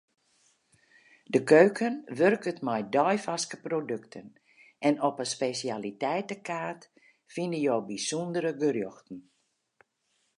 [1.33, 4.27] De keuken wurket mei deifarske produkten
[4.87, 6.81] en op 'e spesjaliteitekaart
[7.33, 9.19] fine jo bysûndere gerjochten.